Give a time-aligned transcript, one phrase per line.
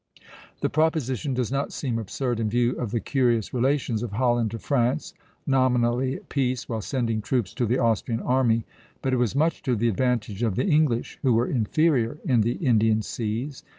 [0.61, 4.57] The proposition does not seem absurd in view of the curious relations of Holland to
[4.57, 5.13] France,
[5.45, 8.63] nominally at peace while sending troops to the Austrian army;
[9.03, 12.53] but it was much to the advantage of the English, who were inferior in the
[12.53, 13.61] Indian seas.